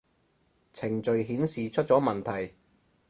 [0.73, 2.55] 程序顯示出咗問題